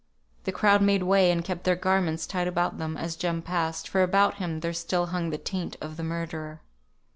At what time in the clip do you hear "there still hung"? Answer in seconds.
4.61-5.29